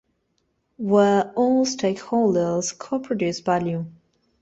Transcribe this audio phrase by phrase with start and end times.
[0.79, 3.85] Where all stakeholders co-produce value.